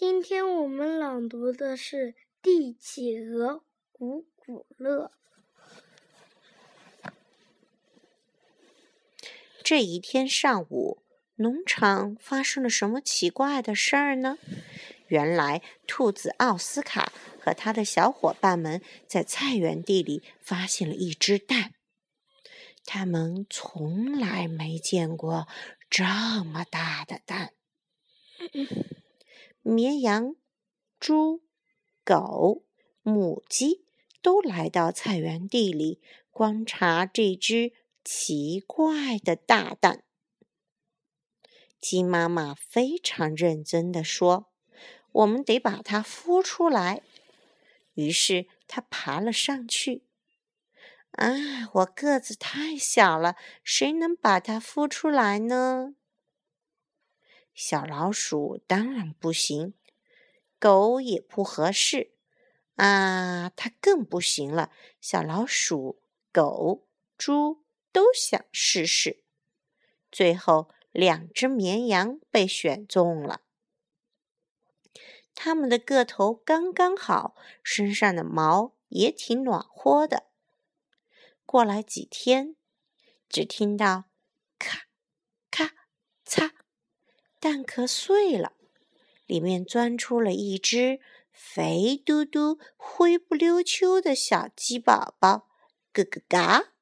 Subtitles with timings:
[0.00, 5.10] 今天我们朗读的是《帝企鹅古古乐》。
[9.64, 11.02] 这一天上午，
[11.34, 14.38] 农场发生了什么奇怪的事儿呢？
[15.08, 21.74] 原来，兔子奥斯卡和他的小伙伴们在菜园地里发现了一只蛋。
[22.84, 25.48] 他们从来没见过
[25.90, 26.04] 这
[26.44, 27.54] 么大的蛋。
[29.68, 30.34] 绵羊、
[30.98, 31.42] 猪、
[32.04, 32.64] 狗、
[33.02, 33.84] 母鸡
[34.22, 36.00] 都来到菜园地里
[36.30, 37.72] 观察这只。
[38.04, 40.02] 奇怪的大蛋，
[41.78, 44.46] 鸡妈妈非常认真的说
[45.12, 47.02] ：“我们得把它孵出来。”
[47.92, 50.04] 于是它爬了上去。
[51.10, 55.94] 啊，我个子太小了，谁能把它孵出来呢？
[57.60, 59.74] 小老鼠当然不行，
[60.60, 62.12] 狗也不合适。
[62.76, 64.70] 啊，它更不行了。
[65.00, 66.00] 小老鼠、
[66.32, 66.86] 狗、
[67.16, 67.64] 猪。
[67.90, 69.24] 都想试试，
[70.12, 73.40] 最后两只绵羊被选中了。
[75.34, 80.26] 它们的个头刚刚好，身上的毛也挺暖和的。
[81.46, 82.54] 过来几天，
[83.28, 84.04] 只听到
[87.40, 88.52] 蛋壳碎了，
[89.26, 91.00] 里面钻出了一只
[91.32, 95.48] 肥嘟嘟、灰不溜秋的小鸡宝宝，
[95.92, 96.72] 咯咯嘎。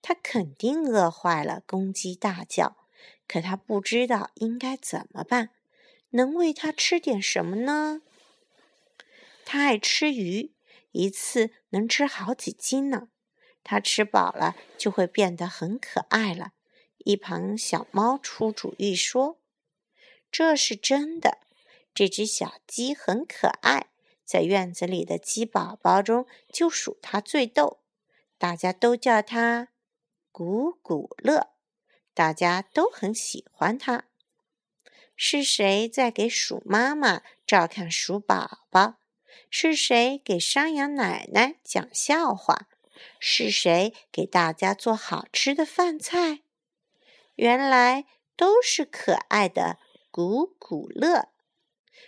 [0.00, 2.76] 他肯定饿坏了，公鸡大叫。
[3.28, 5.50] 可他不知道应该怎么办。
[6.10, 8.02] 能喂它吃点什么呢？
[9.44, 10.52] 它爱吃鱼，
[10.90, 13.08] 一次能吃好几斤呢。
[13.64, 16.52] 它吃饱了就会变得很可爱了。
[17.04, 19.38] 一旁小猫出主意说
[20.30, 21.38] ：“这是真的，
[21.94, 23.88] 这只小鸡很可爱，
[24.24, 27.80] 在院子里的鸡宝宝中就数它最逗，
[28.38, 29.68] 大家都叫它。”
[30.32, 31.50] 古古乐，
[32.14, 34.04] 大家都很喜欢它。
[35.14, 38.94] 是谁在给鼠妈妈照看鼠宝宝？
[39.50, 42.66] 是谁给山羊奶奶讲笑话？
[43.20, 46.40] 是谁给大家做好吃的饭菜？
[47.36, 48.06] 原来
[48.36, 49.78] 都是可爱的
[50.10, 51.28] 古古乐。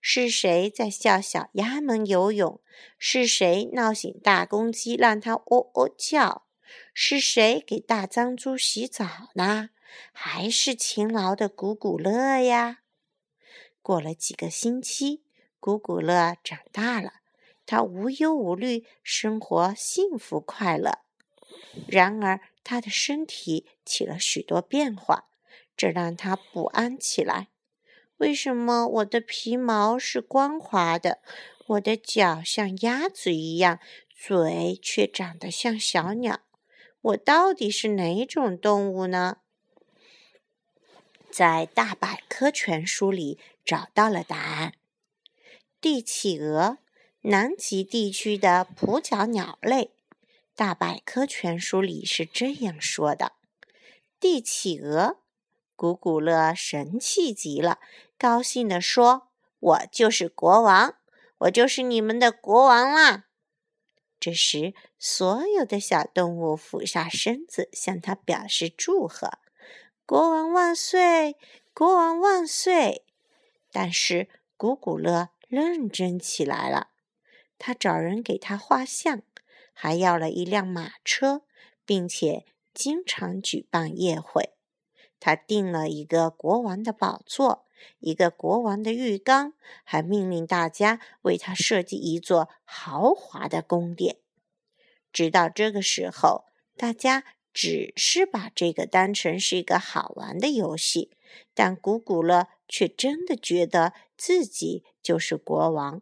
[0.00, 2.60] 是谁在笑小鸭们游泳？
[2.98, 6.46] 是谁闹醒大公鸡，让它喔喔叫？
[6.92, 9.70] 是谁给大脏猪洗澡呢？
[10.12, 12.80] 还是勤劳的古古乐呀？
[13.80, 15.24] 过了几个星期，
[15.60, 17.14] 古古乐长大了，
[17.64, 21.05] 他无忧无虑，生活幸福快乐。
[21.86, 25.28] 然而，他的身体起了许多变化，
[25.76, 27.48] 这让他不安起来。
[28.16, 31.18] 为什么我的皮毛是光滑的？
[31.66, 36.40] 我的脚像鸭子一样，嘴却长得像小鸟？
[37.02, 39.38] 我到底是哪种动物呢？
[41.30, 44.72] 在大百科全书里找到了答案：
[45.80, 46.78] 帝企鹅，
[47.22, 49.95] 南极地区的扑脚鸟类。
[50.56, 53.32] 大百科全书里是这样说的：
[54.18, 55.18] 帝企鹅，
[55.76, 57.78] 古古乐神气极了，
[58.16, 59.28] 高兴地说
[59.60, 60.94] ：“我就是国王，
[61.40, 63.26] 我就是你们的国王啦！”
[64.18, 69.32] 这时，所有的小动物俯下身子，向他表示祝贺
[70.06, 71.36] ：“国王万岁！
[71.74, 73.04] 国王万岁！”
[73.70, 76.88] 但是，古古乐认真起来了。
[77.58, 79.20] 他找人给他画像，
[79.78, 81.42] 还要了一辆马车，
[81.84, 84.54] 并且经常举办宴会。
[85.20, 87.66] 他订了一个国王的宝座，
[87.98, 89.52] 一个国王的浴缸，
[89.84, 94.16] 还命令大家为他设计一座豪华的宫殿。
[95.12, 101.10] 直到这个时候，大家只是把这个当成是一个好玩的游戏，
[101.52, 106.00] 但古古乐却真的觉得自己就是国王。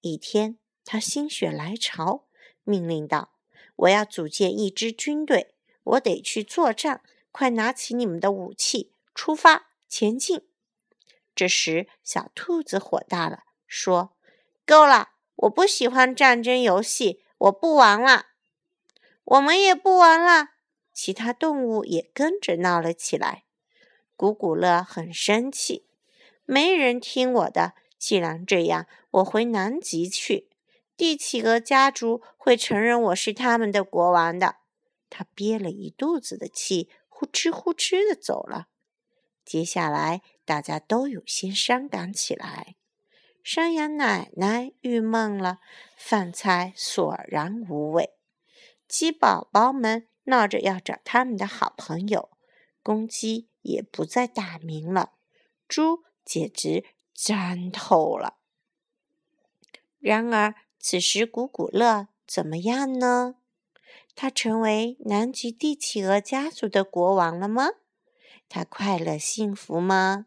[0.00, 2.27] 一天，他心血来潮，
[2.68, 3.32] 命令道
[3.76, 5.54] ：“我要组建一支军队，
[5.84, 10.42] 我得去作战。”快拿起你们的武器，出发前进！
[11.36, 14.16] 这时，小兔子火大了，说
[14.66, 15.10] ：“够了！
[15.36, 18.26] 我不喜欢战争游戏，我不玩了。
[19.22, 20.48] 我们也不玩了。”
[20.92, 23.44] 其他动物也跟着闹了起来。
[24.16, 25.86] 古古乐很生气，
[26.44, 27.74] 没人听我的。
[27.98, 30.47] 既然这样，我回南极去。
[30.98, 34.56] 帝企鹅家族会承认我是他们的国王的。
[35.08, 36.90] 他憋了一肚子的气。
[37.20, 38.68] 呼哧呼哧的走了。
[39.44, 42.76] 接下来，大家都有些伤感起来。
[43.42, 45.58] 山羊奶奶郁闷了，
[45.96, 48.10] 饭菜索然无味。
[48.86, 52.30] 鸡宝宝们闹着要找他们的好朋友，
[52.84, 55.14] 公鸡也不再打鸣了，
[55.66, 56.84] 猪简直
[57.14, 58.38] 粘透了。
[59.98, 63.34] 然而，此时古古乐怎么样呢？
[64.14, 67.68] 他成为南极帝企鹅家族的国王了吗？
[68.48, 70.26] 他快乐幸福吗？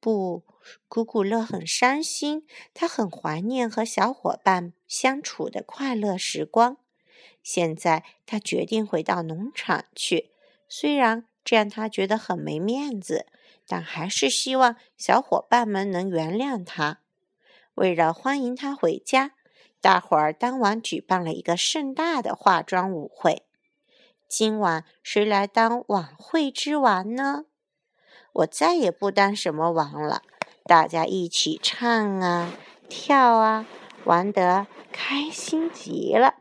[0.00, 0.42] 不，
[0.88, 2.46] 古古乐很伤心。
[2.72, 6.78] 他很怀念和小伙伴相处的快乐时光。
[7.42, 10.30] 现在，他决定回到农场去。
[10.68, 13.26] 虽然这样他觉得很没面子，
[13.66, 17.00] 但还是希望小伙伴们能原谅他。
[17.74, 19.34] 为了欢迎他回家。
[19.82, 23.42] 大伙儿当晚举办了一个盛大的化妆舞会。
[24.28, 27.46] 今晚谁来当晚会之王呢？
[28.32, 30.22] 我再也不当什么王了。
[30.64, 32.52] 大家一起唱啊，
[32.88, 33.66] 跳啊，
[34.04, 36.36] 玩得开心极了。